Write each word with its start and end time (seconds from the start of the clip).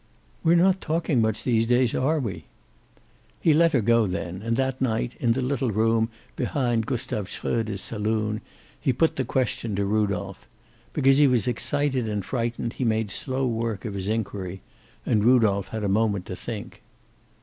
"We're 0.43 0.55
not 0.55 0.81
talking 0.81 1.21
much 1.21 1.43
these 1.43 1.67
days, 1.67 1.93
are 1.93 2.19
we?" 2.19 2.45
He 3.39 3.53
let 3.53 3.73
her 3.73 3.81
go 3.81 4.07
then, 4.07 4.41
and 4.41 4.57
that 4.57 4.81
night, 4.81 5.13
in 5.19 5.33
the 5.33 5.43
little 5.43 5.69
room 5.69 6.09
behind 6.35 6.87
Gustav 6.87 7.27
Shroeder's 7.29 7.81
saloon, 7.81 8.41
he 8.79 8.93
put 8.93 9.15
the 9.15 9.23
question 9.23 9.75
to 9.75 9.85
Rudolph. 9.85 10.47
Because 10.93 11.17
he 11.17 11.27
was 11.27 11.47
excited 11.47 12.09
and 12.09 12.25
frightened 12.25 12.73
he 12.73 12.83
made 12.83 13.11
slow 13.11 13.45
work 13.45 13.85
of 13.85 13.93
his 13.93 14.07
inquiry, 14.07 14.61
and 15.05 15.23
Rudolph 15.23 15.67
had 15.67 15.83
a 15.83 15.87
moment 15.87 16.25
to 16.25 16.35
think. 16.35 16.81